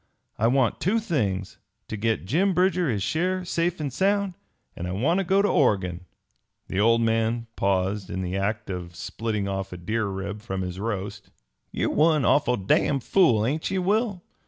I 0.39 0.47
want 0.47 0.81
two 0.81 0.97
things 0.97 1.59
to 1.87 1.95
get 1.95 2.25
Jim 2.25 2.55
Bridger 2.55 2.89
his 2.89 3.03
share 3.03 3.45
safe 3.45 3.79
and 3.79 3.93
sound; 3.93 4.33
and 4.75 4.87
I 4.87 4.91
want 4.93 5.19
to 5.19 5.23
go 5.23 5.43
to 5.43 5.47
Oregon." 5.47 6.05
The 6.69 6.79
old 6.79 7.01
man 7.01 7.45
paused 7.55 8.09
in 8.09 8.23
the 8.23 8.35
act 8.35 8.71
of 8.71 8.95
splitting 8.95 9.47
off 9.47 9.71
a 9.71 9.77
deer 9.77 10.07
rib 10.07 10.41
from 10.41 10.63
his 10.63 10.79
roast. 10.79 11.29
"Ye're 11.71 11.87
one 11.91 12.25
awful 12.25 12.57
damn 12.57 12.99
fool, 12.99 13.45
ain't 13.45 13.69
ye, 13.69 13.77
Will? 13.77 14.23